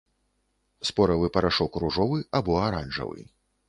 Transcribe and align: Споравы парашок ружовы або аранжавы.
Споравы 0.91 1.31
парашок 1.37 1.71
ружовы 1.87 2.19
або 2.43 2.61
аранжавы. 2.67 3.19